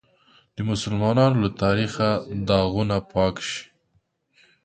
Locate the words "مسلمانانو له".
0.69-1.49